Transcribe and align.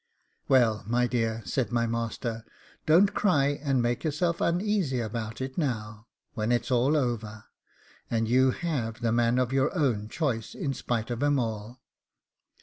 'Well, 0.47 0.83
my 0.87 1.05
dear,' 1.05 1.43
said 1.45 1.71
my 1.71 1.85
master, 1.85 2.43
'don't 2.87 3.13
cry 3.13 3.59
and 3.61 3.83
make 3.83 4.03
yourself 4.03 4.41
uneasy 4.41 4.99
about 4.99 5.41
it 5.41 5.59
now, 5.59 6.07
when 6.33 6.51
it's 6.51 6.71
all 6.71 6.97
over, 6.97 7.43
and 8.09 8.27
you 8.27 8.49
have 8.49 9.01
the 9.01 9.11
man 9.11 9.37
of 9.37 9.53
your 9.53 9.71
own 9.77 10.09
choice, 10.09 10.55
in 10.55 10.73
spite 10.73 11.11
of 11.11 11.21
'em 11.21 11.37
all. 11.37 11.83